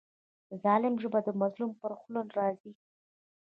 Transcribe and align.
د 0.49 0.51
ظالم 0.63 0.95
ژبه 1.01 1.19
د 1.23 1.29
مظلوم 1.41 1.71
پر 1.81 1.91
خوله 1.99 2.21
راځي. 2.37 2.71